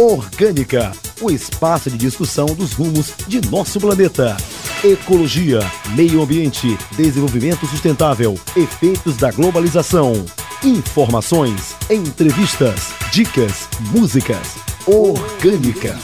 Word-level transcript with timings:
Orgânica, 0.00 0.92
o 1.20 1.28
espaço 1.28 1.90
de 1.90 1.98
discussão 1.98 2.46
dos 2.46 2.72
rumos 2.72 3.12
de 3.26 3.40
nosso 3.50 3.80
planeta. 3.80 4.36
Ecologia, 4.84 5.58
meio 5.96 6.22
ambiente, 6.22 6.78
desenvolvimento 6.92 7.66
sustentável, 7.66 8.38
efeitos 8.54 9.16
da 9.16 9.32
globalização. 9.32 10.24
Informações, 10.62 11.74
entrevistas, 11.90 12.94
dicas, 13.10 13.68
músicas. 13.90 14.54
Orgânica. 14.86 15.98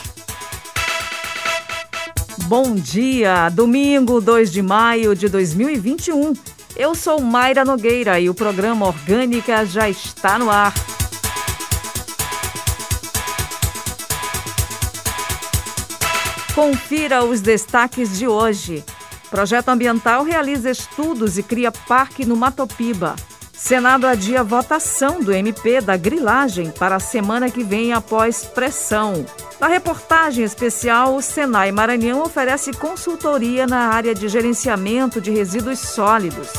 Bom 2.49 2.75
dia, 2.75 3.49
domingo 3.49 4.21
2 4.21 4.51
de 4.51 4.61
maio 4.61 5.15
de 5.15 5.29
2021. 5.29 6.33
Eu 6.77 6.97
sou 6.97 7.21
Mayra 7.21 7.65
Nogueira 7.65 8.19
e 8.19 8.29
o 8.29 8.35
programa 8.35 8.89
Orgânica 8.89 9.65
já 9.65 9.89
está 9.89 10.37
no 10.37 10.51
ar. 10.51 10.75
Confira 16.55 17.25
os 17.25 17.41
destaques 17.41 18.17
de 18.17 18.29
hoje. 18.29 18.85
Projeto 19.29 19.71
Ambiental 19.71 20.23
realiza 20.23 20.71
estudos 20.71 21.37
e 21.37 21.43
cria 21.43 21.73
parque 21.73 22.25
no 22.25 22.37
Matopiba. 22.37 23.17
Senado 23.53 24.07
adia 24.07 24.45
votação 24.45 25.21
do 25.21 25.33
MP 25.33 25.81
da 25.81 25.97
grilagem 25.97 26.71
para 26.71 26.95
a 26.95 27.01
semana 27.01 27.51
que 27.51 27.65
vem 27.65 27.93
após 27.93 28.45
pressão. 28.45 29.27
Na 29.59 29.67
reportagem 29.67 30.45
especial, 30.45 31.17
o 31.17 31.23
Senai 31.23 31.73
Maranhão 31.73 32.23
oferece 32.23 32.73
consultoria 32.73 33.67
na 33.67 33.89
área 33.89 34.15
de 34.15 34.29
gerenciamento 34.29 35.21
de 35.21 35.33
resíduos 35.33 35.81
sólidos. 35.81 36.51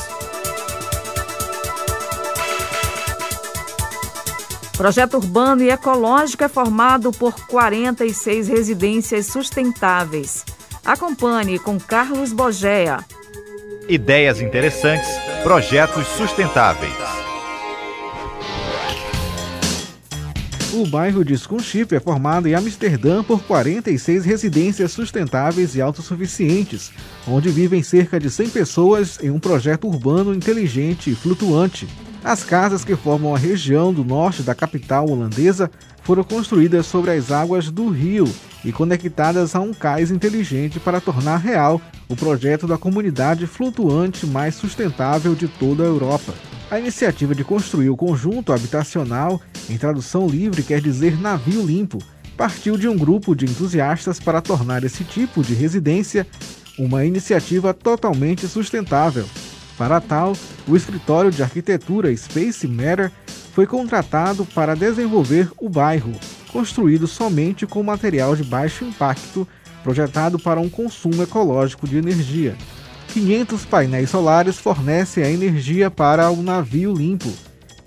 Projeto 4.76 5.16
urbano 5.16 5.62
e 5.62 5.70
ecológico 5.70 6.44
é 6.44 6.48
formado 6.48 7.10
por 7.10 7.34
46 7.46 8.46
residências 8.48 9.26
sustentáveis. 9.26 10.44
Acompanhe 10.84 11.58
com 11.58 11.80
Carlos 11.80 12.30
Bogea. 12.30 12.98
Ideias 13.88 14.38
interessantes, 14.42 15.08
projetos 15.42 16.06
sustentáveis. 16.08 16.92
O 20.74 20.86
bairro 20.86 21.24
de 21.24 21.34
Scunchip 21.38 21.94
é 21.94 22.00
formado 22.00 22.46
em 22.46 22.54
Amsterdã 22.54 23.24
por 23.24 23.42
46 23.44 24.26
residências 24.26 24.92
sustentáveis 24.92 25.74
e 25.74 25.80
autossuficientes, 25.80 26.92
onde 27.26 27.48
vivem 27.48 27.82
cerca 27.82 28.20
de 28.20 28.30
100 28.30 28.50
pessoas 28.50 29.18
em 29.22 29.30
um 29.30 29.38
projeto 29.38 29.88
urbano 29.88 30.34
inteligente 30.34 31.10
e 31.10 31.14
flutuante. 31.14 31.88
As 32.26 32.42
casas 32.42 32.84
que 32.84 32.96
formam 32.96 33.32
a 33.32 33.38
região 33.38 33.94
do 33.94 34.02
norte 34.02 34.42
da 34.42 34.52
capital 34.52 35.08
holandesa 35.08 35.70
foram 36.02 36.24
construídas 36.24 36.84
sobre 36.84 37.12
as 37.12 37.30
águas 37.30 37.70
do 37.70 37.88
rio 37.88 38.28
e 38.64 38.72
conectadas 38.72 39.54
a 39.54 39.60
um 39.60 39.72
cais 39.72 40.10
inteligente 40.10 40.80
para 40.80 41.00
tornar 41.00 41.36
real 41.36 41.80
o 42.08 42.16
projeto 42.16 42.66
da 42.66 42.76
comunidade 42.76 43.46
flutuante 43.46 44.26
mais 44.26 44.56
sustentável 44.56 45.36
de 45.36 45.46
toda 45.46 45.84
a 45.84 45.86
Europa. 45.86 46.34
A 46.68 46.80
iniciativa 46.80 47.32
de 47.32 47.44
construir 47.44 47.90
o 47.90 47.96
conjunto 47.96 48.52
habitacional, 48.52 49.40
em 49.70 49.78
tradução 49.78 50.26
livre 50.26 50.64
quer 50.64 50.80
dizer 50.80 51.16
navio 51.20 51.64
limpo, 51.64 51.98
partiu 52.36 52.76
de 52.76 52.88
um 52.88 52.98
grupo 52.98 53.36
de 53.36 53.44
entusiastas 53.44 54.18
para 54.18 54.42
tornar 54.42 54.82
esse 54.82 55.04
tipo 55.04 55.44
de 55.44 55.54
residência 55.54 56.26
uma 56.76 57.04
iniciativa 57.04 57.72
totalmente 57.72 58.48
sustentável. 58.48 59.26
Para 59.76 60.00
tal, 60.00 60.34
o 60.66 60.74
escritório 60.74 61.30
de 61.30 61.42
arquitetura 61.42 62.14
Space 62.16 62.66
Matter 62.66 63.12
foi 63.52 63.66
contratado 63.66 64.44
para 64.46 64.74
desenvolver 64.74 65.50
o 65.58 65.68
bairro, 65.68 66.12
construído 66.50 67.06
somente 67.06 67.66
com 67.66 67.82
material 67.82 68.34
de 68.34 68.42
baixo 68.42 68.84
impacto, 68.84 69.46
projetado 69.82 70.38
para 70.38 70.60
um 70.60 70.68
consumo 70.68 71.22
ecológico 71.22 71.86
de 71.86 71.98
energia. 71.98 72.56
500 73.08 73.64
painéis 73.66 74.10
solares 74.10 74.56
fornecem 74.56 75.22
a 75.22 75.30
energia 75.30 75.90
para 75.90 76.30
o 76.30 76.42
navio 76.42 76.92
limpo, 76.94 77.32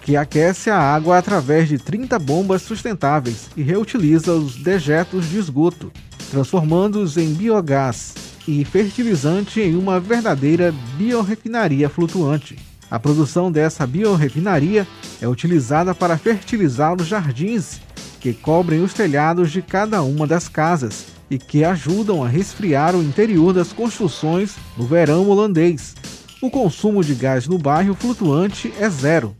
que 0.04 0.16
aquece 0.16 0.70
a 0.70 0.78
água 0.80 1.18
através 1.18 1.68
de 1.68 1.78
30 1.78 2.18
bombas 2.20 2.62
sustentáveis 2.62 3.50
e 3.56 3.62
reutiliza 3.62 4.34
os 4.34 4.56
dejetos 4.56 5.28
de 5.30 5.38
esgoto, 5.38 5.92
transformando-os 6.32 7.18
em 7.18 7.34
biogás 7.34 8.29
e 8.50 8.66
fertilizante 8.66 9.62
em 9.62 9.76
uma 9.76 10.00
verdadeira 10.00 10.74
biorefinaria 10.98 11.88
flutuante. 11.88 12.58
A 12.90 13.00
produção 13.00 13.52
dessa 13.52 13.86
biorefinaria 13.86 14.88
é 15.22 15.28
utilizada 15.28 15.94
para 15.94 16.18
fertilizar 16.18 17.00
os 17.00 17.06
jardins 17.06 17.80
que 18.20 18.34
cobrem 18.34 18.82
os 18.82 18.92
telhados 18.92 19.52
de 19.52 19.62
cada 19.62 20.02
uma 20.02 20.26
das 20.26 20.50
casas 20.50 21.06
e 21.30 21.38
que 21.38 21.64
ajudam 21.64 22.24
a 22.24 22.28
resfriar 22.28 22.96
o 22.96 23.04
interior 23.04 23.54
das 23.54 23.72
construções 23.72 24.56
no 24.76 24.88
verão 24.88 25.30
holandês. 25.30 25.96
O 26.42 26.50
consumo 26.50 27.04
de 27.04 27.14
gás 27.14 27.48
no 27.48 27.60
bairro 27.60 27.94
flutuante 27.94 28.74
é 28.80 28.90
zero. 28.90 29.36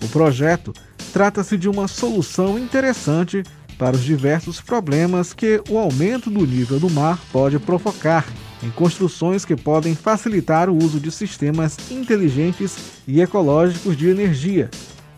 O 0.00 0.06
projeto 0.08 0.72
trata-se 1.12 1.56
de 1.56 1.68
uma 1.68 1.88
solução 1.88 2.56
interessante 2.56 3.42
para 3.76 3.96
os 3.96 4.04
diversos 4.04 4.60
problemas 4.60 5.32
que 5.32 5.60
o 5.68 5.76
aumento 5.76 6.30
do 6.30 6.46
nível 6.46 6.78
do 6.78 6.88
mar 6.88 7.18
pode 7.32 7.58
provocar 7.58 8.24
em 8.64 8.70
construções 8.70 9.44
que 9.44 9.54
podem 9.54 9.94
facilitar 9.94 10.70
o 10.70 10.76
uso 10.76 10.98
de 10.98 11.10
sistemas 11.10 11.76
inteligentes 11.90 13.02
e 13.06 13.20
ecológicos 13.20 13.96
de 13.96 14.08
energia, 14.08 14.70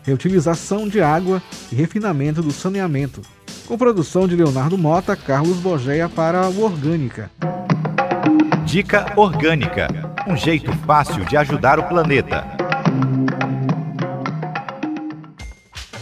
reutilização 0.03 0.87
de 0.87 1.01
água 1.01 1.41
e 1.71 1.75
refinamento 1.75 2.41
do 2.41 2.51
saneamento. 2.51 3.21
Com 3.65 3.77
produção 3.77 4.27
de 4.27 4.35
Leonardo 4.35 4.77
Mota, 4.77 5.15
Carlos 5.15 5.57
Bogeia 5.57 6.07
para 6.07 6.49
o 6.49 6.61
Orgânica. 6.61 7.31
Dica 8.65 9.13
Orgânica 9.15 10.07
um 10.27 10.35
jeito 10.35 10.71
fácil 10.85 11.23
de 11.23 11.37
ajudar 11.37 11.79
o 11.79 11.83
planeta. 11.83 12.45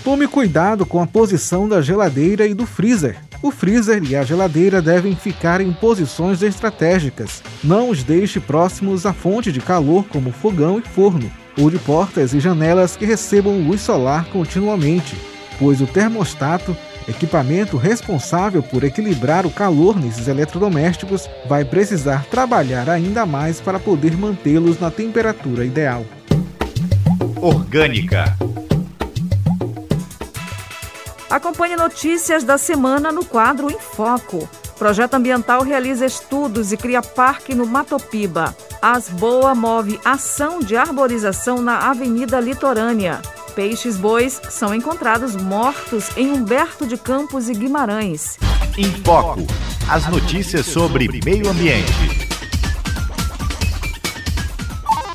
Tome 0.03 0.27
cuidado 0.27 0.85
com 0.85 0.99
a 0.99 1.05
posição 1.05 1.69
da 1.69 1.81
geladeira 1.81 2.47
e 2.47 2.53
do 2.53 2.65
freezer. 2.65 3.17
O 3.45 3.51
freezer 3.51 4.01
e 4.03 4.15
a 4.15 4.23
geladeira 4.23 4.81
devem 4.81 5.15
ficar 5.15 5.61
em 5.61 5.71
posições 5.71 6.41
estratégicas. 6.41 7.43
Não 7.63 7.91
os 7.91 8.01
deixe 8.01 8.39
próximos 8.39 9.05
à 9.05 9.13
fonte 9.13 9.51
de 9.51 9.61
calor, 9.61 10.03
como 10.05 10.31
fogão 10.31 10.79
e 10.79 10.81
forno, 10.81 11.31
ou 11.55 11.69
de 11.69 11.77
portas 11.77 12.33
e 12.33 12.39
janelas 12.39 12.97
que 12.97 13.05
recebam 13.05 13.59
luz 13.59 13.81
solar 13.81 14.25
continuamente, 14.31 15.15
pois 15.59 15.79
o 15.79 15.85
termostato, 15.85 16.75
equipamento 17.07 17.77
responsável 17.77 18.63
por 18.63 18.83
equilibrar 18.83 19.45
o 19.45 19.51
calor 19.51 19.95
nesses 19.95 20.27
eletrodomésticos, 20.27 21.29
vai 21.47 21.63
precisar 21.63 22.25
trabalhar 22.25 22.89
ainda 22.89 23.27
mais 23.27 23.61
para 23.61 23.77
poder 23.77 24.17
mantê-los 24.17 24.79
na 24.79 24.89
temperatura 24.89 25.63
ideal. 25.63 26.03
Orgânica 27.39 28.35
Acompanhe 31.29 31.75
notícias 31.75 32.43
da 32.43 32.57
semana 32.57 33.11
no 33.11 33.25
quadro 33.25 33.69
Em 33.69 33.79
Foco. 33.79 34.47
Projeto 34.77 35.15
Ambiental 35.15 35.63
realiza 35.63 36.05
estudos 36.05 36.71
e 36.71 36.77
cria 36.77 37.01
parque 37.01 37.55
no 37.55 37.65
Matopiba. 37.65 38.55
Asboa 38.81 39.55
move 39.55 39.99
ação 40.05 40.59
de 40.59 40.75
arborização 40.75 41.61
na 41.61 41.89
Avenida 41.89 42.39
Litorânea. 42.39 43.21
Peixes 43.55 43.95
bois 43.95 44.39
são 44.49 44.75
encontrados 44.75 45.35
mortos 45.35 46.09
em 46.17 46.31
Humberto 46.31 46.85
de 46.85 46.97
Campos 46.97 47.49
e 47.49 47.53
Guimarães. 47.53 48.37
Em 48.77 48.91
Foco. 49.03 49.47
As 49.89 50.07
notícias 50.07 50.65
sobre 50.65 51.07
meio 51.23 51.49
ambiente. 51.49 52.24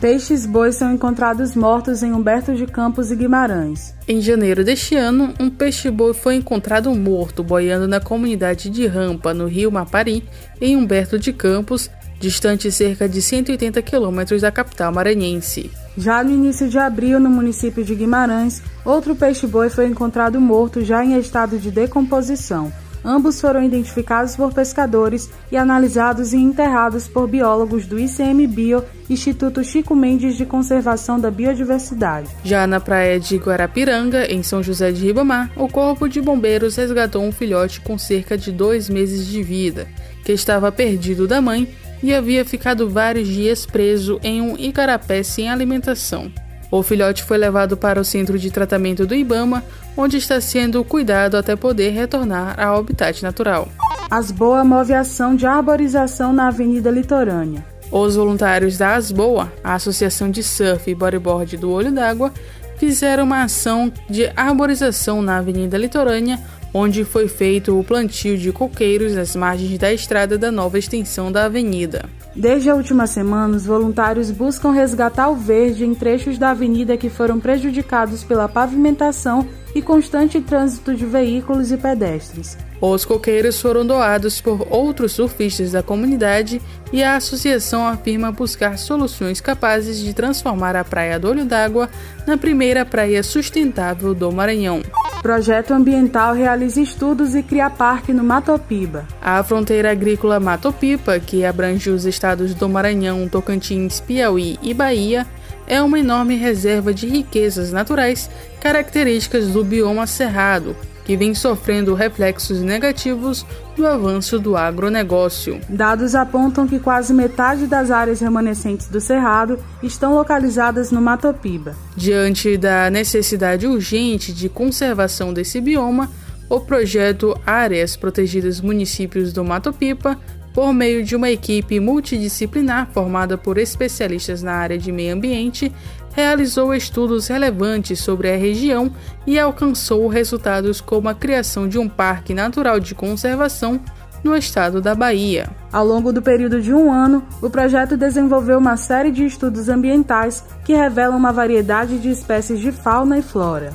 Peixes 0.01 0.47
bois 0.47 0.77
são 0.77 0.95
encontrados 0.95 1.55
mortos 1.55 2.03
em 2.03 2.15
Humberto 2.15 2.55
de 2.55 2.67
Campos 2.67 3.11
e 3.11 3.17
Guimarães. 3.17 3.95
Em 4.09 4.19
janeiro 4.19 4.65
deste 4.65 4.97
ano, 4.97 5.35
um 5.39 5.51
peixe-boi 5.51 6.15
foi 6.15 6.37
encontrado 6.37 6.95
morto 6.95 7.45
boiando 7.45 7.87
na 7.87 8.01
comunidade 8.01 8.71
de 8.71 8.87
Rampa, 8.87 9.35
no 9.35 9.47
rio 9.47 9.71
Mapari, 9.71 10.25
em 10.59 10.75
Humberto 10.75 11.19
de 11.19 11.35
Campos, 11.35 11.91
distante 12.19 12.73
cerca 12.73 13.07
de 13.07 13.21
180 13.21 13.83
quilômetros 13.83 14.41
da 14.41 14.51
capital 14.51 14.91
maranhense. 14.91 15.71
Já 15.99 16.25
no 16.25 16.31
início 16.31 16.67
de 16.67 16.79
abril, 16.79 17.21
no 17.21 17.29
município 17.29 17.85
de 17.85 17.95
Guimarães, 17.95 18.63
outro 18.87 19.15
peixe-boi 19.15 19.69
foi 19.69 19.87
encontrado 19.87 20.41
morto 20.41 20.83
já 20.83 21.05
em 21.05 21.19
estado 21.19 21.59
de 21.59 21.71
decomposição. 21.71 22.73
Ambos 23.05 23.41
foram 23.41 23.63
identificados 23.63 24.37
por 24.37 24.53
pescadores 24.53 25.31
e 25.51 25.57
analisados 25.57 26.33
e 26.33 26.37
enterrados 26.37 27.09
por 27.09 27.27
biólogos 27.27 27.87
do 27.87 27.99
ICMBio, 27.99 28.85
Instituto 29.09 29.65
Chico 29.65 29.95
Mendes 29.95 30.37
de 30.37 30.45
Conservação 30.45 31.19
da 31.19 31.31
Biodiversidade. 31.31 32.29
Já 32.45 32.67
na 32.67 32.79
praia 32.79 33.19
de 33.19 33.37
Guarapiranga, 33.37 34.31
em 34.31 34.43
São 34.43 34.63
José 34.63 34.93
de 34.93 35.05
Ribamar, 35.05 35.51
o 35.57 35.69
Corpo 35.69 36.09
de 36.09 36.21
Bombeiros 36.21 36.77
resgatou 36.77 37.23
um 37.23 37.33
filhote 37.33 37.81
com 37.81 37.97
cerca 37.97 38.37
de 38.37 38.53
dois 38.53 38.89
meses 38.91 39.27
de 39.27 39.43
vida, 39.43 39.89
que 40.25 40.33
estava 40.33 40.71
perdido 40.71 41.27
da 41.27 41.41
mãe 41.41 41.69
e 42.03 42.15
havia 42.15 42.45
ficado 42.45 42.89
vários 42.89 43.29
dias 43.29 43.67
preso 43.67 44.19
em 44.23 44.41
um 44.41 44.57
icarapé 44.57 45.23
sem 45.23 45.51
alimentação. 45.51 46.31
O 46.71 46.83
filhote 46.83 47.25
foi 47.25 47.37
levado 47.37 47.77
para 47.77 48.01
o 48.01 48.05
centro 48.05 48.39
de 48.39 48.51
tratamento 48.51 49.05
do 49.05 49.15
Ibama, 49.15 49.65
onde 49.97 50.17
está 50.17 50.41
sendo 50.41 50.85
cuidado 50.85 51.37
até 51.37 51.57
poder 51.57 51.91
retornar 51.91 52.59
ao 52.61 52.79
habitat 52.79 53.23
natural. 53.23 53.69
Asboa 54.11 54.65
move 54.65 54.93
ação 54.93 55.35
de 55.35 55.47
arborização 55.47 56.33
na 56.33 56.49
Avenida 56.49 56.91
Litorânea. 56.91 57.65
Os 57.91 58.15
voluntários 58.15 58.79
da 58.79 58.95
Asboa, 58.95 59.53
a 59.65 59.75
Associação 59.75 60.31
de 60.31 60.45
Surf 60.45 60.89
e 60.89 60.95
Bodyboard 60.95 61.57
do 61.57 61.71
Olho 61.73 61.91
d'Água, 61.91 62.33
fizeram 62.77 63.25
uma 63.25 63.43
ação 63.43 63.93
de 64.09 64.31
arborização 64.37 65.21
na 65.21 65.39
Avenida 65.39 65.77
Litorânea, 65.77 66.39
onde 66.73 67.05
foi 67.05 67.27
feito 67.27 67.79
o 67.79 67.83
plantio 67.83 68.39
de 68.39 68.53
coqueiros 68.53 69.15
nas 69.15 69.35
margens 69.35 69.77
da 69.77 69.93
estrada 69.93 70.39
da 70.39 70.53
nova 70.53 70.79
extensão 70.79 71.33
da 71.33 71.45
avenida. 71.45 72.09
Desde 72.35 72.71
a 72.71 72.75
última 72.75 73.07
semana, 73.07 73.57
os 73.57 73.67
voluntários 73.67 74.31
buscam 74.31 74.71
resgatar 74.71 75.29
o 75.29 75.35
verde 75.35 75.85
em 75.85 75.95
trechos 75.95 76.39
da 76.39 76.51
avenida 76.51 76.97
que 76.97 77.11
foram 77.11 77.41
prejudicados 77.41 78.23
pela 78.23 78.49
pavimentação 78.49 79.47
e 79.75 79.83
constante 79.83 80.41
trânsito 80.41 80.95
de 80.95 81.05
veículos 81.05 81.73
e 81.73 81.77
pedestres. 81.77 82.57
Os 82.81 83.05
coqueiros 83.05 83.61
foram 83.61 83.87
doados 83.87 84.41
por 84.41 84.67
outros 84.71 85.13
surfistas 85.13 85.73
da 85.73 85.83
comunidade 85.83 86.63
e 86.91 87.03
a 87.03 87.17
associação 87.17 87.87
afirma 87.87 88.33
buscar 88.33 88.79
soluções 88.79 89.39
capazes 89.39 89.99
de 89.99 90.15
transformar 90.15 90.75
a 90.75 90.83
Praia 90.83 91.19
do 91.19 91.29
Olho 91.29 91.45
d'Água 91.45 91.91
na 92.27 92.39
primeira 92.39 92.87
praia 92.87 93.23
sustentável 93.23 94.15
do 94.15 94.33
Maranhão. 94.33 94.81
Projeto 95.21 95.75
ambiental 95.75 96.33
realiza 96.33 96.81
estudos 96.81 97.35
e 97.35 97.43
cria 97.43 97.69
parque 97.69 98.11
no 98.11 98.25
Matopiba. 98.25 99.07
A 99.21 99.43
fronteira 99.43 99.91
agrícola 99.91 100.41
Matopiba, 100.41 101.21
que 101.21 101.45
abrange 101.45 101.91
os 101.91 102.07
estados 102.07 102.55
do 102.55 102.67
Maranhão, 102.67 103.29
Tocantins, 103.29 104.01
Piauí 104.01 104.59
e 104.63 104.73
Bahia, 104.73 105.27
é 105.67 105.83
uma 105.83 105.99
enorme 105.99 106.37
reserva 106.37 106.95
de 106.95 107.07
riquezas 107.07 107.71
naturais 107.71 108.31
características 108.63 109.49
do 109.49 109.63
bioma 109.63 110.07
cerrado, 110.07 110.75
que 111.05 111.17
vem 111.17 111.35
sofrendo 111.35 111.95
reflexos 111.95 112.61
negativos 112.61 113.45
do 113.77 113.87
avanço 113.87 114.39
do 114.39 114.57
agronegócio. 114.57 115.61
Dados 115.69 116.15
apontam 116.15 116.67
que 116.67 116.79
quase 116.79 117.13
metade 117.15 117.67
das 117.67 117.91
áreas 117.91 118.21
remanescentes 118.21 118.89
do 118.89 119.01
Cerrado 119.01 119.59
estão 119.83 120.15
localizadas 120.15 120.91
no 120.91 121.01
Matopiba. 121.01 121.75
Diante 121.97 122.57
da 122.57 122.91
necessidade 122.91 123.67
urgente 123.67 124.33
de 124.33 124.49
conservação 124.49 125.33
desse 125.33 125.61
bioma, 125.61 126.11
o 126.49 126.61
projeto 126.61 127.39
Áreas 127.47 127.97
Protegidas 127.97 128.61
Municípios 128.61 129.33
do 129.33 129.45
Matopiba 129.45 130.19
por 130.53 130.73
meio 130.73 131.05
de 131.05 131.15
uma 131.15 131.31
equipe 131.31 131.79
multidisciplinar 131.79 132.89
formada 132.93 133.39
por 133.39 133.57
especialistas 133.57 134.43
na 134.43 134.53
área 134.53 134.77
de 134.77 134.91
meio 134.91 135.15
ambiente, 135.15 135.73
realizou 136.13 136.75
estudos 136.75 137.29
relevantes 137.29 138.01
sobre 138.01 138.33
a 138.33 138.37
região 138.37 138.93
e 139.27 139.39
alcançou 139.39 140.09
resultados 140.09 140.81
como 140.81 141.09
a 141.09 141.15
criação 141.15 141.69
de 141.69 141.79
um 141.79 141.89
parque 141.89 142.35
natural 142.35 142.81
de 142.81 142.95
conservação 142.95 143.81
no 144.23 144.37
estado 144.37 144.81
da 144.81 144.95
Bahia. 144.95 145.49
Ao 145.73 145.85
longo 145.85 146.13
do 146.13 146.21
período 146.21 146.61
de 146.61 146.75
um 146.75 146.93
ano, 146.93 147.23
o 147.41 147.49
projeto 147.49 147.97
desenvolveu 147.97 148.59
uma 148.59 148.77
série 148.77 149.11
de 149.11 149.25
estudos 149.25 149.69
ambientais 149.69 150.45
que 150.65 150.75
revelam 150.75 151.17
uma 151.17 151.33
variedade 151.33 151.99
de 151.99 152.11
espécies 152.11 152.61
de 152.61 152.71
fauna 152.71 153.19
e 153.19 153.23
flora. 153.23 153.73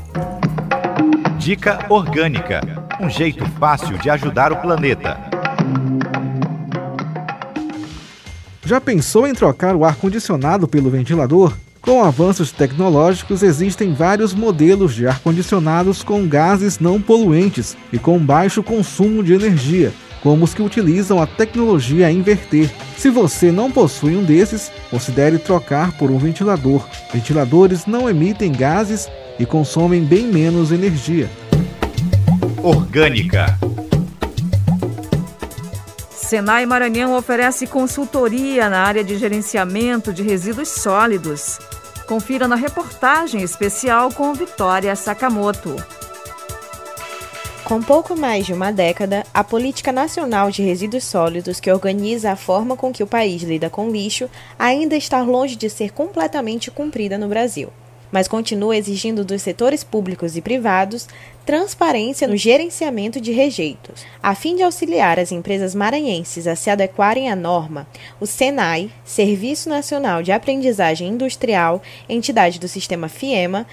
Dica 1.40 1.86
Orgânica 1.90 2.86
um 3.00 3.10
jeito 3.10 3.46
fácil 3.60 3.98
de 3.98 4.10
ajudar 4.10 4.52
o 4.52 4.58
planeta. 4.58 5.18
Já 8.64 8.80
pensou 8.82 9.28
em 9.28 9.34
trocar 9.34 9.76
o 9.76 9.86
ar-condicionado 9.86 10.68
pelo 10.68 10.90
ventilador? 10.90 11.54
Com 11.86 12.04
avanços 12.04 12.52
tecnológicos, 12.52 13.44
existem 13.44 13.94
vários 13.94 14.34
modelos 14.34 14.96
de 14.96 15.06
ar-condicionados 15.06 16.02
com 16.02 16.28
gases 16.28 16.80
não 16.80 17.00
poluentes 17.00 17.78
e 17.94 18.00
com 18.00 18.18
baixo 18.18 18.64
consumo 18.64 19.24
de 19.24 19.34
energia, 19.34 19.94
como 20.24 20.46
os 20.46 20.54
que 20.56 20.64
utilizam 20.64 21.22
a 21.22 21.28
tecnologia 21.28 22.12
inverter. 22.12 22.72
Se 22.98 23.12
você 23.12 23.52
não 23.52 23.70
possui 23.72 24.16
um 24.16 24.24
desses, 24.24 24.72
considere 24.90 25.38
trocar 25.38 25.96
por 25.96 26.10
um 26.10 26.18
ventilador. 26.18 26.84
Ventiladores 27.14 27.86
não 27.86 28.10
emitem 28.10 28.52
gases 28.52 29.08
e 29.38 29.46
consomem 29.46 30.04
bem 30.04 30.26
menos 30.26 30.72
energia. 30.72 31.30
Orgânica. 32.64 33.60
Senai 36.36 36.66
Maranhão 36.66 37.16
oferece 37.16 37.66
consultoria 37.66 38.70
na 38.70 38.80
área 38.80 39.02
de 39.06 39.18
gerenciamento 39.18 40.12
de 40.12 40.22
resíduos 40.22 40.68
sólidos. 40.68 41.60
Confira 42.06 42.46
na 42.46 42.58
reportagem 42.58 43.42
especial 43.42 44.12
com 44.12 44.34
Vitória 44.34 44.94
Sakamoto. 44.98 45.78
Com 47.64 47.82
pouco 47.82 48.18
mais 48.18 48.46
de 48.46 48.52
uma 48.52 48.70
década, 48.70 49.26
a 49.34 49.46
Política 49.46 49.94
Nacional 49.94 50.52
de 50.52 50.62
Resíduos 50.62 51.06
Sólidos, 51.06 51.62
que 51.62 51.72
organiza 51.72 52.34
a 52.34 52.36
forma 52.36 52.76
com 52.76 52.92
que 52.92 53.02
o 53.02 53.08
país 53.08 53.42
lida 53.42 53.70
com 53.70 53.90
lixo, 53.90 54.30
ainda 54.60 54.98
está 54.98 55.22
longe 55.22 55.56
de 55.56 55.70
ser 55.70 55.94
completamente 55.94 56.70
cumprida 56.70 57.18
no 57.18 57.30
Brasil 57.30 57.72
mas 58.12 58.28
continua 58.28 58.78
exigindo 58.78 59.24
dos 59.26 59.42
setores 59.42 59.84
públicos 59.84 60.36
e 60.36 60.42
privados 60.42 61.08
transparência 61.46 62.28
no 62.28 62.36
gerenciamento 62.36 63.22
de 63.22 63.32
rejeitos. 63.32 64.04
A 64.22 64.34
fim 64.34 64.56
de 64.56 64.64
auxiliar 64.64 65.20
as 65.20 65.32
empresas 65.32 65.76
maranhenses 65.76 66.48
a 66.48 66.56
se 66.56 66.70
adequarem 66.70 67.30
à 67.30 67.36
norma, 67.36 67.88
o 68.20 68.26
SENAI, 68.26 68.90
Serviço 69.04 69.70
Nacional 69.70 70.24
de 70.24 70.32
Aprendizagem 70.32 71.08
Industrial, 71.08 71.82
entidade 72.10 72.60
do 72.60 72.68
sistema 72.68 73.08
FIEMA, 73.08 73.68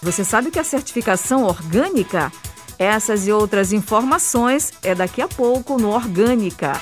Você 0.00 0.24
sabe 0.24 0.50
que 0.50 0.60
a 0.60 0.64
certificação 0.64 1.44
orgânica 1.44 2.32
Essas 2.78 3.26
e 3.26 3.32
outras 3.32 3.72
informações 3.72 4.72
é 4.82 4.94
daqui 4.94 5.22
a 5.22 5.28
pouco 5.28 5.78
no 5.78 5.90
Orgânica. 5.90 6.80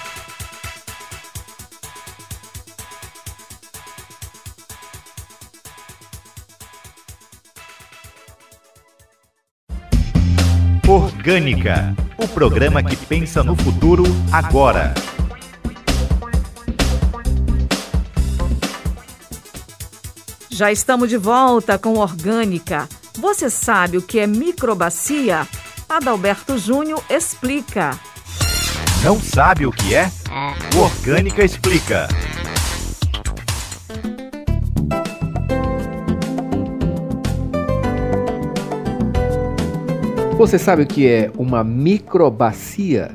Orgânica, 10.93 11.97
o 12.19 12.29
programa 12.29 12.83
que 12.83 12.95
pensa 12.95 13.43
no 13.43 13.57
futuro 13.57 14.05
agora. 14.31 14.93
Já 20.51 20.71
estamos 20.71 21.09
de 21.09 21.17
volta 21.17 21.79
com 21.79 21.95
Orgânica. 21.95 22.87
Você 23.19 23.49
sabe 23.49 23.97
o 23.97 24.03
que 24.03 24.19
é 24.19 24.27
microbacia? 24.27 25.49
Adalberto 25.89 26.59
Júnior 26.59 27.03
explica. 27.09 27.99
Não 29.03 29.19
sabe 29.19 29.65
o 29.65 29.73
que 29.73 29.95
é? 29.95 30.13
O 30.77 30.81
Orgânica 30.81 31.43
explica. 31.43 32.07
Você 40.43 40.59
sabe 40.59 40.83
o 40.83 40.87
que 40.87 41.07
é 41.07 41.31
uma 41.39 41.63
microbacia? 41.63 43.13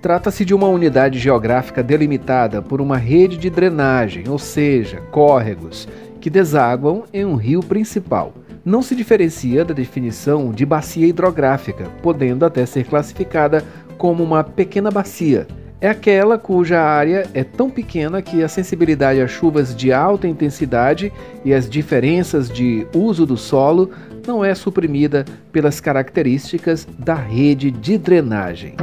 Trata-se 0.00 0.44
de 0.44 0.54
uma 0.54 0.68
unidade 0.68 1.18
geográfica 1.18 1.82
delimitada 1.82 2.62
por 2.62 2.80
uma 2.80 2.96
rede 2.96 3.36
de 3.36 3.50
drenagem, 3.50 4.28
ou 4.28 4.38
seja, 4.38 5.00
córregos, 5.10 5.88
que 6.20 6.30
desaguam 6.30 7.02
em 7.12 7.24
um 7.24 7.34
rio 7.34 7.64
principal. 7.64 8.32
Não 8.64 8.80
se 8.80 8.94
diferencia 8.94 9.64
da 9.64 9.74
definição 9.74 10.52
de 10.52 10.64
bacia 10.64 11.08
hidrográfica, 11.08 11.86
podendo 12.00 12.46
até 12.46 12.64
ser 12.64 12.84
classificada 12.84 13.64
como 13.96 14.22
uma 14.22 14.44
pequena 14.44 14.88
bacia. 14.88 15.48
É 15.80 15.88
aquela 15.88 16.38
cuja 16.38 16.80
área 16.80 17.28
é 17.34 17.42
tão 17.42 17.70
pequena 17.70 18.22
que 18.22 18.42
a 18.42 18.48
sensibilidade 18.48 19.20
a 19.20 19.26
chuvas 19.26 19.74
de 19.74 19.92
alta 19.92 20.26
intensidade 20.26 21.12
e 21.44 21.52
as 21.52 21.68
diferenças 21.68 22.48
de 22.48 22.86
uso 22.92 23.26
do 23.26 23.36
solo 23.36 23.90
não 24.28 24.44
é 24.44 24.54
suprimida 24.54 25.24
pelas 25.50 25.80
características 25.80 26.86
da 26.98 27.14
rede 27.14 27.70
de 27.70 27.98
drenagem. 27.98 28.76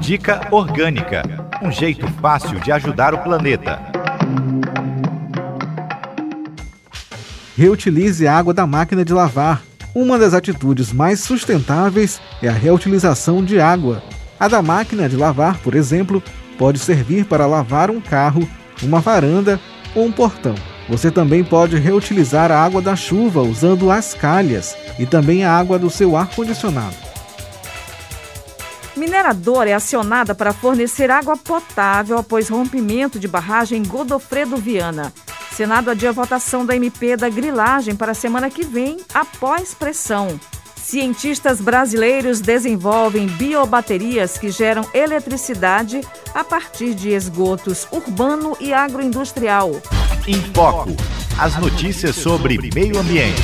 Dica 0.00 0.48
Orgânica 0.50 1.46
um 1.62 1.70
jeito 1.70 2.06
fácil 2.20 2.58
de 2.60 2.70
ajudar 2.70 3.14
o 3.14 3.18
planeta. 3.18 3.80
Reutilize 7.56 8.26
a 8.26 8.36
água 8.36 8.52
da 8.52 8.66
máquina 8.66 9.04
de 9.04 9.12
lavar. 9.12 9.62
Uma 9.94 10.18
das 10.18 10.34
atitudes 10.34 10.92
mais 10.92 11.20
sustentáveis 11.20 12.20
é 12.42 12.48
a 12.48 12.52
reutilização 12.52 13.42
de 13.42 13.58
água. 13.58 14.02
A 14.38 14.48
da 14.48 14.60
máquina 14.60 15.08
de 15.08 15.16
lavar, 15.16 15.58
por 15.60 15.74
exemplo, 15.74 16.22
pode 16.58 16.78
servir 16.78 17.24
para 17.24 17.46
lavar 17.46 17.90
um 17.90 18.00
carro, 18.00 18.46
uma 18.82 19.00
varanda 19.00 19.58
ou 19.94 20.04
um 20.04 20.12
portão. 20.12 20.54
Você 20.88 21.10
também 21.10 21.42
pode 21.42 21.76
reutilizar 21.76 22.52
a 22.52 22.62
água 22.62 22.80
da 22.80 22.94
chuva 22.94 23.42
usando 23.42 23.90
as 23.90 24.14
calhas 24.14 24.76
e 24.98 25.06
também 25.06 25.44
a 25.44 25.52
água 25.52 25.78
do 25.78 25.90
seu 25.90 26.16
ar-condicionado. 26.16 26.94
Mineradora 28.96 29.70
é 29.70 29.74
acionada 29.74 30.34
para 30.34 30.54
fornecer 30.54 31.10
água 31.10 31.36
potável 31.36 32.16
após 32.16 32.48
rompimento 32.48 33.18
de 33.18 33.28
barragem 33.28 33.82
Godofredo 33.82 34.56
Viana. 34.56 35.12
Senado 35.52 35.90
adia 35.90 36.10
a 36.10 36.12
votação 36.12 36.64
da 36.64 36.76
MP 36.76 37.16
da 37.16 37.28
grilagem 37.28 37.94
para 37.94 38.12
a 38.12 38.14
semana 38.14 38.48
que 38.48 38.64
vem, 38.64 38.98
após 39.12 39.74
pressão. 39.74 40.40
Cientistas 40.76 41.60
brasileiros 41.60 42.40
desenvolvem 42.40 43.26
biobaterias 43.26 44.38
que 44.38 44.50
geram 44.50 44.86
eletricidade 44.94 46.00
a 46.34 46.44
partir 46.44 46.94
de 46.94 47.10
esgotos 47.10 47.88
urbano 47.90 48.56
e 48.60 48.72
agroindustrial. 48.72 49.72
Em 50.28 50.34
Foco. 50.52 50.90
As 51.38 51.56
notícias 51.56 52.16
sobre 52.16 52.58
meio 52.74 52.98
ambiente. 52.98 53.40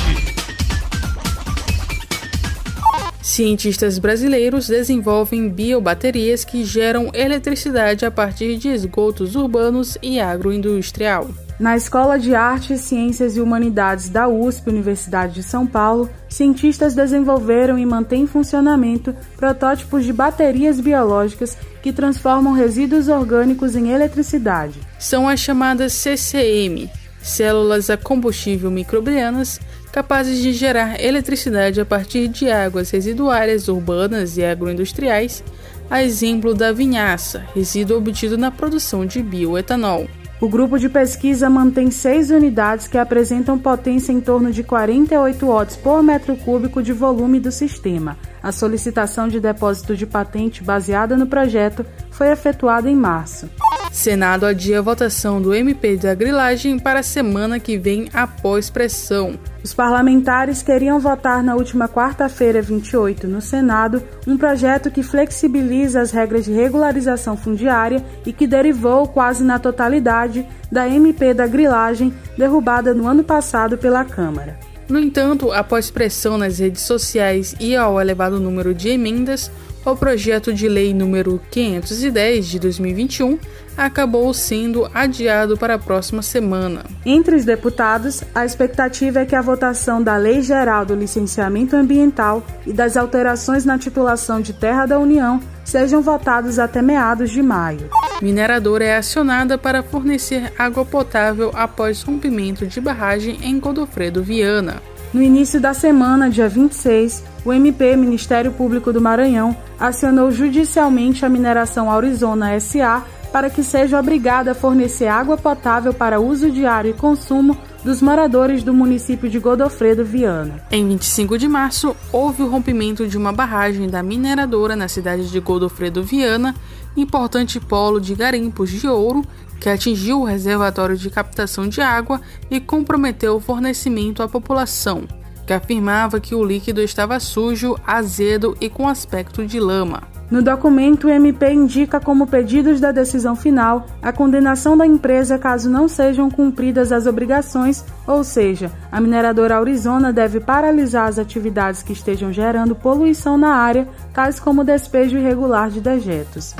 Cientistas 3.21 3.97
brasileiros 3.97 4.67
desenvolvem 4.67 5.47
biobaterias 5.47 6.43
que 6.43 6.65
geram 6.65 7.09
eletricidade 7.13 8.05
a 8.05 8.11
partir 8.11 8.57
de 8.57 8.67
esgotos 8.67 9.33
urbanos 9.33 9.97
e 10.01 10.19
agroindustrial. 10.19 11.29
Na 11.59 11.75
Escola 11.75 12.17
de 12.17 12.33
Artes, 12.33 12.81
Ciências 12.81 13.37
e 13.37 13.41
Humanidades 13.41 14.09
da 14.09 14.27
USP, 14.27 14.69
Universidade 14.69 15.35
de 15.35 15.43
São 15.43 15.67
Paulo, 15.67 16.09
cientistas 16.27 16.95
desenvolveram 16.95 17.77
e 17.77 17.85
mantêm 17.85 18.23
em 18.23 18.27
funcionamento 18.27 19.15
protótipos 19.37 20.03
de 20.03 20.11
baterias 20.11 20.79
biológicas 20.79 21.55
que 21.81 21.93
transformam 21.93 22.53
resíduos 22.53 23.07
orgânicos 23.07 23.75
em 23.75 23.91
eletricidade. 23.91 24.79
São 24.97 25.29
as 25.29 25.39
chamadas 25.39 25.93
CCM, 25.93 26.89
células 27.21 27.89
a 27.89 27.97
combustível 27.97 28.71
microbianas 28.71 29.59
capazes 29.91 30.39
de 30.39 30.51
gerar 30.53 30.99
eletricidade 30.99 31.79
a 31.79 31.85
partir 31.85 32.27
de 32.27 32.49
águas 32.49 32.89
residuárias 32.89 33.67
urbanas 33.67 34.37
e 34.37 34.43
agroindustriais, 34.43 35.43
a 35.87 36.03
exemplo 36.03 36.55
da 36.55 36.71
vinhaça, 36.71 37.45
resíduo 37.53 37.99
obtido 37.99 38.35
na 38.35 38.49
produção 38.49 39.05
de 39.05 39.21
bioetanol. 39.21 40.07
O 40.43 40.49
grupo 40.49 40.77
de 40.77 40.89
pesquisa 40.89 41.49
mantém 41.49 41.89
seis 41.89 42.29
unidades 42.29 42.85
que 42.85 42.97
apresentam 42.97 43.57
potência 43.57 44.11
em 44.11 44.19
torno 44.19 44.51
de 44.51 44.61
48 44.61 45.45
watts 45.45 45.77
por 45.77 46.03
metro 46.03 46.35
cúbico 46.35 46.83
de 46.83 46.91
volume 46.91 47.39
do 47.39 47.49
sistema. 47.49 48.17
A 48.43 48.51
solicitação 48.51 49.29
de 49.29 49.39
depósito 49.39 49.95
de 49.95 50.05
patente 50.05 50.61
baseada 50.61 51.15
no 51.15 51.27
projeto 51.27 51.85
foi 52.11 52.29
efetuada 52.29 52.89
em 52.89 52.95
março. 52.95 53.49
Senado 53.93 54.47
adia 54.47 54.79
a 54.79 54.81
votação 54.81 55.39
do 55.39 55.53
MP 55.53 55.97
da 55.97 56.15
grilagem 56.15 56.79
para 56.79 57.01
a 57.01 57.03
semana 57.03 57.59
que 57.59 57.77
vem 57.77 58.09
após 58.11 58.67
pressão. 58.67 59.37
Os 59.63 59.71
parlamentares 59.71 60.63
queriam 60.63 60.99
votar 60.99 61.43
na 61.43 61.53
última 61.53 61.87
quarta-feira, 61.87 62.59
28, 62.59 63.27
no 63.27 63.39
Senado, 63.39 64.01
um 64.25 64.35
projeto 64.35 64.89
que 64.89 65.03
flexibiliza 65.03 66.01
as 66.01 66.09
regras 66.09 66.45
de 66.45 66.51
regularização 66.51 67.37
fundiária 67.37 68.03
e 68.25 68.33
que 68.33 68.47
derivou 68.47 69.07
quase 69.07 69.43
na 69.43 69.59
totalidade 69.59 70.43
da 70.71 70.89
MP 70.89 71.31
da 71.35 71.45
grilagem 71.45 72.11
derrubada 72.35 72.95
no 72.95 73.07
ano 73.07 73.23
passado 73.23 73.77
pela 73.77 74.03
Câmara. 74.03 74.57
No 74.89 74.99
entanto, 74.99 75.51
após 75.51 75.91
pressão 75.91 76.35
nas 76.35 76.57
redes 76.57 76.81
sociais 76.81 77.55
e 77.59 77.75
ao 77.75 78.01
elevado 78.01 78.39
número 78.39 78.73
de 78.73 78.89
emendas, 78.89 79.51
o 79.85 79.95
projeto 79.95 80.53
de 80.53 80.67
lei 80.67 80.93
número 80.93 81.41
510 81.51 82.45
de 82.45 82.59
2021 82.59 83.37
acabou 83.75 84.33
sendo 84.33 84.89
adiado 84.93 85.57
para 85.57 85.75
a 85.75 85.79
próxima 85.79 86.21
semana. 86.21 86.83
Entre 87.05 87.35
os 87.35 87.43
deputados, 87.43 88.23
a 88.33 88.45
expectativa 88.45 89.19
é 89.19 89.25
que 89.25 89.35
a 89.35 89.41
votação 89.41 90.01
da 90.01 90.15
Lei 90.15 90.41
Geral 90.41 90.85
do 90.85 90.95
Licenciamento 90.95 91.75
Ambiental 91.75 92.43
e 92.65 92.71
das 92.71 92.95
alterações 92.95 93.65
na 93.65 93.77
titulação 93.77 94.41
de 94.41 94.53
terra 94.53 94.85
da 94.85 94.99
União 94.99 95.39
sejam 95.65 96.01
votados 96.01 96.59
até 96.59 96.81
meados 96.81 97.31
de 97.31 97.41
maio. 97.41 97.89
Mineradora 98.21 98.85
é 98.85 98.97
acionada 98.97 99.57
para 99.57 99.83
fornecer 99.83 100.53
água 100.57 100.85
potável 100.85 101.51
após 101.53 102.03
rompimento 102.03 102.67
de 102.67 102.79
barragem 102.79 103.39
em 103.41 103.59
Godofredo 103.59 104.23
Viana. 104.23 104.81
No 105.13 105.21
início 105.21 105.61
da 105.61 105.75
semana, 105.75 106.27
dia 106.27 106.49
26, 106.49 107.23
o 107.45 107.53
MP, 107.53 107.95
Ministério 107.95 108.51
Público 108.51 108.91
do 108.91 108.99
Maranhão, 108.99 109.55
acionou 109.79 110.31
judicialmente 110.31 111.23
a 111.23 111.29
mineração 111.29 111.91
Arizona 111.91 112.59
SA 112.59 113.05
para 113.31 113.47
que 113.47 113.63
seja 113.63 113.99
obrigada 113.99 114.51
a 114.51 114.55
fornecer 114.55 115.05
água 115.05 115.37
potável 115.37 115.93
para 115.93 116.19
uso 116.19 116.49
diário 116.49 116.89
e 116.89 116.93
consumo 116.95 117.55
dos 117.83 118.01
moradores 118.01 118.63
do 118.63 118.73
município 118.73 119.29
de 119.29 119.37
Godofredo 119.37 120.03
Viana. 120.03 120.63
Em 120.71 120.87
25 120.87 121.37
de 121.37 121.47
março, 121.47 121.95
houve 122.11 122.41
o 122.41 122.49
rompimento 122.49 123.07
de 123.07 123.15
uma 123.15 123.31
barragem 123.31 123.87
da 123.87 124.01
mineradora 124.01 124.75
na 124.75 124.87
cidade 124.87 125.29
de 125.29 125.39
Godofredo 125.39 126.03
Viana, 126.03 126.55
importante 126.97 127.59
polo 127.59 127.99
de 127.99 128.15
garimpos 128.15 128.71
de 128.71 128.87
ouro 128.87 129.23
que 129.63 129.69
atingiu 129.69 130.19
o 130.19 130.25
reservatório 130.25 130.97
de 130.97 131.09
captação 131.09 131.69
de 131.69 131.79
água 131.79 132.19
e 132.51 132.59
comprometeu 132.59 133.37
o 133.37 133.39
fornecimento 133.39 134.21
à 134.21 134.27
população, 134.27 135.03
que 135.47 135.53
afirmava 135.53 136.19
que 136.19 136.35
o 136.35 136.43
líquido 136.43 136.81
estava 136.81 137.17
sujo, 137.17 137.77
azedo 137.87 138.57
e 138.59 138.69
com 138.69 138.89
aspecto 138.89 139.45
de 139.45 139.61
lama. 139.61 140.03
No 140.29 140.41
documento, 140.41 141.07
o 141.07 141.09
MP 141.09 141.53
indica 141.53 141.97
como 141.97 142.27
pedidos 142.27 142.81
da 142.81 142.91
decisão 142.91 143.37
final 143.37 143.85
a 144.01 144.11
condenação 144.11 144.75
da 144.75 144.85
empresa 144.85 145.39
caso 145.39 145.69
não 145.69 145.87
sejam 145.87 146.29
cumpridas 146.29 146.91
as 146.91 147.07
obrigações, 147.07 147.85
ou 148.05 148.21
seja, 148.21 148.69
a 148.91 148.99
mineradora 148.99 149.57
Arizona 149.57 150.11
deve 150.11 150.41
paralisar 150.41 151.07
as 151.07 151.17
atividades 151.17 151.81
que 151.81 151.93
estejam 151.93 152.33
gerando 152.33 152.75
poluição 152.75 153.37
na 153.37 153.55
área, 153.55 153.87
tais 154.13 154.41
como 154.41 154.59
o 154.59 154.65
despejo 154.65 155.17
irregular 155.17 155.69
de 155.69 155.79
dejetos. 155.79 156.53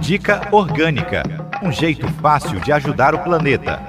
Dica 0.00 0.42
Orgânica 0.52 1.22
um 1.62 1.70
jeito 1.70 2.06
fácil 2.20 2.58
de 2.60 2.72
ajudar 2.72 3.14
o 3.14 3.20
planeta. 3.20 3.80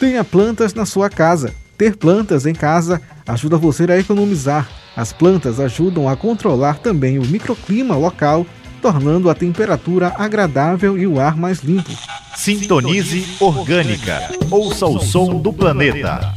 Tenha 0.00 0.24
plantas 0.24 0.72
na 0.72 0.86
sua 0.86 1.10
casa. 1.10 1.54
Ter 1.76 1.96
plantas 1.96 2.46
em 2.46 2.54
casa 2.54 3.02
ajuda 3.26 3.58
você 3.58 3.84
a 3.90 3.98
economizar. 3.98 4.66
As 4.96 5.12
plantas 5.12 5.60
ajudam 5.60 6.08
a 6.08 6.16
controlar 6.16 6.78
também 6.78 7.18
o 7.18 7.26
microclima 7.26 7.96
local, 7.96 8.46
tornando 8.80 9.28
a 9.28 9.34
temperatura 9.34 10.14
agradável 10.16 10.96
e 10.96 11.06
o 11.06 11.20
ar 11.20 11.36
mais 11.36 11.60
limpo. 11.60 11.90
Sintonize 12.34 13.36
Orgânica. 13.40 14.22
Ouça 14.50 14.86
o 14.86 14.98
som 15.00 15.38
do 15.38 15.52
planeta. 15.52 16.32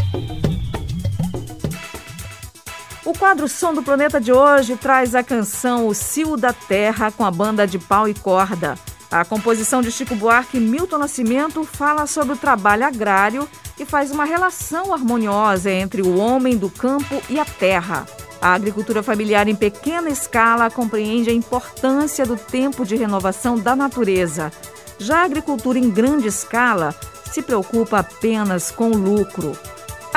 O 3.09 3.13
quadro 3.17 3.47
Som 3.47 3.73
do 3.73 3.81
Planeta 3.81 4.21
de 4.21 4.31
hoje 4.31 4.75
traz 4.75 5.15
a 5.15 5.23
canção 5.23 5.87
O 5.87 5.95
Cio 5.95 6.37
da 6.37 6.53
Terra 6.53 7.11
com 7.11 7.25
a 7.25 7.31
banda 7.31 7.65
de 7.65 7.79
pau 7.79 8.07
e 8.07 8.13
corda. 8.13 8.77
A 9.09 9.25
composição 9.25 9.81
de 9.81 9.91
Chico 9.91 10.13
Buarque 10.13 10.57
e 10.57 10.59
Milton 10.59 10.99
Nascimento 10.99 11.63
fala 11.63 12.05
sobre 12.05 12.35
o 12.35 12.37
trabalho 12.37 12.85
agrário 12.85 13.49
e 13.79 13.83
faz 13.83 14.11
uma 14.11 14.25
relação 14.25 14.93
harmoniosa 14.93 15.71
entre 15.71 16.03
o 16.03 16.19
homem 16.19 16.55
do 16.55 16.69
campo 16.69 17.19
e 17.27 17.39
a 17.39 17.45
terra. 17.45 18.05
A 18.39 18.53
agricultura 18.53 19.01
familiar 19.01 19.47
em 19.47 19.55
pequena 19.55 20.11
escala 20.11 20.69
compreende 20.69 21.31
a 21.31 21.33
importância 21.33 22.27
do 22.27 22.37
tempo 22.37 22.85
de 22.85 22.95
renovação 22.95 23.57
da 23.57 23.75
natureza. 23.75 24.51
Já 24.99 25.21
a 25.21 25.25
agricultura 25.25 25.79
em 25.79 25.89
grande 25.89 26.27
escala 26.27 26.93
se 27.25 27.41
preocupa 27.41 27.97
apenas 27.97 28.69
com 28.69 28.91
o 28.91 28.95
lucro. 28.95 29.57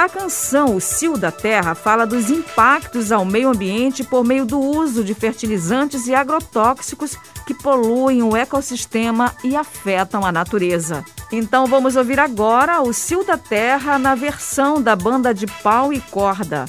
A 0.02 0.09
canção 0.09 0.75
O 0.75 0.80
Cio 0.80 1.16
da 1.16 1.30
Terra 1.30 1.76
fala 1.76 2.04
dos 2.04 2.28
impactos 2.28 3.12
ao 3.12 3.25
meio 3.25 3.50
ambiente 3.50 4.02
por 4.02 4.25
meio 4.25 4.44
do 4.44 4.59
uso 4.59 5.04
de 5.04 5.14
fertilizantes 5.14 6.09
e 6.09 6.12
agrotóxicos 6.12 7.16
que 7.47 7.54
poluem 7.54 8.21
o 8.21 8.37
ecossistema 8.37 9.32
e 9.44 9.54
afetam 9.54 10.26
a 10.26 10.32
natureza. 10.32 11.04
Então 11.30 11.68
vamos 11.68 11.94
ouvir 11.94 12.18
agora 12.18 12.82
O 12.82 12.92
Cio 12.92 13.23
da 13.23 13.38
Terra 13.38 13.97
na 13.97 14.16
versão 14.16 14.82
da 14.82 14.97
banda 14.97 15.32
de 15.32 15.47
pau 15.47 15.92
e 15.92 16.00
corda. 16.00 16.64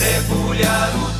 Mergulhar 0.00 0.92
o 0.96 1.19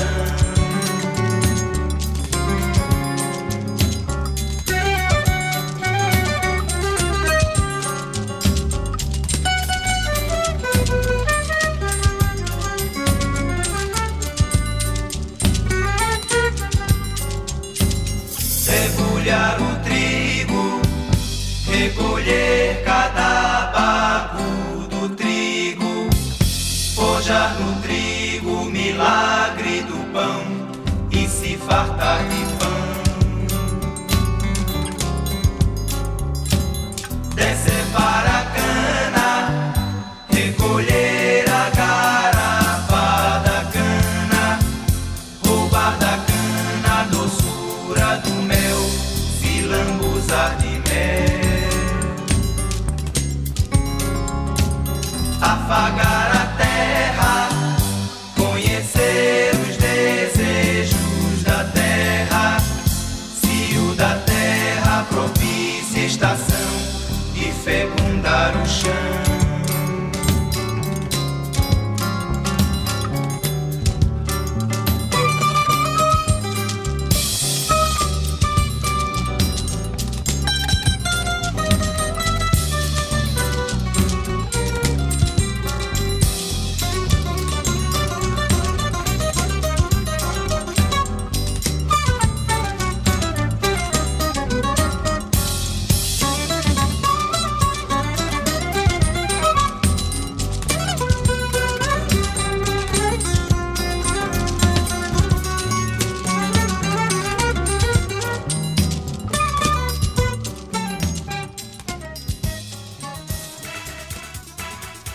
ocean. 0.00 0.47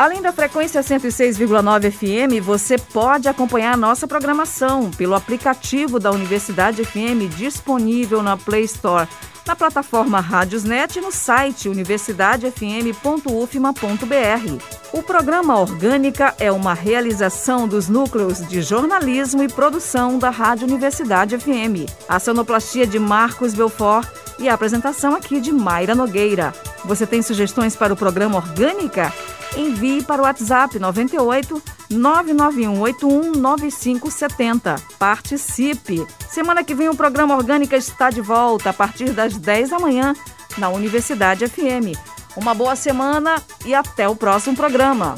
Além 0.04 0.22
da 0.22 0.34
frequência 0.34 0.82
106,9 0.82 1.90
FM, 1.90 2.44
você 2.44 2.78
pode 2.78 3.30
acompanhar 3.30 3.78
nossa 3.78 4.06
programação 4.06 4.92
pelo 4.92 5.16
aplicativo 5.16 5.98
da 5.98 6.12
Universidade 6.12 6.84
FM 6.84 7.34
disponível 7.38 8.22
na 8.22 8.36
Play 8.36 8.66
Store, 8.66 9.08
na 9.48 9.56
plataforma 9.56 10.20
Rádiosnet 10.20 11.00
e 11.00 11.02
no 11.02 11.10
site 11.10 11.70
universidadefm.ufma.br. 11.70 14.64
O 14.92 15.02
programa 15.02 15.58
Orgânica 15.58 16.36
é 16.38 16.52
uma 16.52 16.74
realização 16.74 17.66
dos 17.66 17.88
núcleos 17.88 18.46
de 18.46 18.62
jornalismo 18.62 19.42
e 19.42 19.48
produção 19.48 20.20
da 20.20 20.30
Rádio 20.30 20.68
Universidade 20.68 21.38
FM. 21.38 21.90
A 22.10 22.20
sonoplastia 22.20 22.86
de 22.86 23.00
Marcos 23.00 23.54
Belfort 23.54 24.06
e 24.38 24.50
a 24.50 24.54
apresentação 24.54 25.16
aqui 25.16 25.40
de 25.40 25.54
Mayra 25.54 25.96
Nogueira. 25.96 26.54
Você 26.84 27.08
tem 27.08 27.22
sugestões 27.22 27.78
para 27.78 27.94
o 27.94 27.96
programa 27.96 28.36
Orgânica? 28.36 29.14
Envie 29.58 30.04
para 30.04 30.22
o 30.22 30.26
WhatsApp 30.26 30.78
98 30.80 31.62
99181 31.90 33.32
9570. 33.34 34.76
Participe! 34.98 36.06
Semana 36.30 36.64
que 36.64 36.74
vem 36.74 36.90
o 36.90 36.96
programa 36.96 37.36
Orgânica 37.36 37.78
está 37.78 38.10
de 38.10 38.22
volta 38.22 38.70
a 38.72 38.74
partir 38.74 39.12
das 39.12 39.38
10 39.38 39.70
da 39.70 39.80
manhã 39.80 40.14
na 40.58 40.70
Universidade 40.70 41.48
FM. 41.48 41.98
Uma 42.36 42.54
boa 42.54 42.76
semana 42.76 43.42
e 43.66 43.76
até 43.76 44.10
o 44.10 44.16
próximo 44.16 44.56
programa. 44.56 45.16